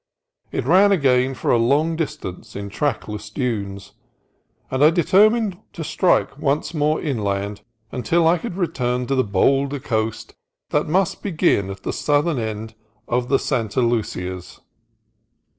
It 0.51 0.65
ran 0.65 0.91
again 0.91 1.35
for 1.35 1.51
a 1.51 1.59
long 1.59 1.95
distance 1.95 2.55
in 2.55 2.69
trackless 2.69 3.29
dunes; 3.29 3.91
and 4.71 4.83
I 4.83 4.89
determined 4.89 5.59
to 5.73 5.83
strike 5.83 6.39
once 6.39 6.73
more 6.73 6.99
inland 6.99 7.61
until 7.91 8.27
I 8.27 8.39
could 8.39 8.57
return 8.57 9.05
to 9.05 9.13
the 9.13 9.23
bolder 9.23 9.79
coast 9.79 10.33
that 10.71 10.87
must 10.87 11.21
begin 11.21 11.69
at 11.69 11.83
the 11.83 11.93
southern 11.93 12.39
end 12.39 12.73
of 13.07 13.29
the 13.29 13.37
Santa 13.37 13.81
Lucias. 13.83 14.59